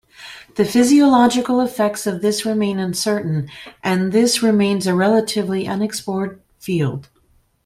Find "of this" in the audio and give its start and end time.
2.07-2.43